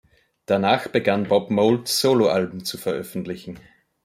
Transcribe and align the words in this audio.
Danach 0.47 0.87
begann 0.87 1.27
Bob 1.27 1.51
Mould, 1.51 1.87
Soloalben 1.87 2.65
zu 2.65 2.79
veröffentlichen. 2.79 3.59